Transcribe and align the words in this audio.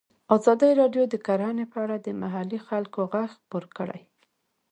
ازادي 0.35 0.71
راډیو 0.81 1.03
د 1.09 1.15
کرهنه 1.25 1.65
په 1.71 1.77
اړه 1.83 1.95
د 1.99 2.07
محلي 2.21 2.59
خلکو 2.67 2.99
غږ 3.11 3.29
خپور 3.37 3.63
کړی. 3.77 4.01